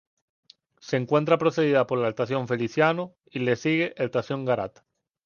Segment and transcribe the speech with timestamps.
[0.79, 4.79] Se encuentra precedida por la Estación Feliciano y le sigue Estación Garat.